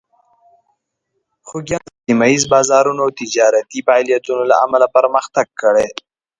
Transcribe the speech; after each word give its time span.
خوږیاڼي 1.47 1.89
د 1.89 1.89
خپل 1.93 2.03
سیمه 2.07 2.27
ییز 2.31 2.43
بازارونو 2.53 3.01
او 3.05 3.11
تجارتي 3.21 3.79
فعالیتونو 3.87 4.43
له 4.51 4.55
امله 4.65 4.87
پرمختګ 4.97 5.47
کړی. 5.61 5.87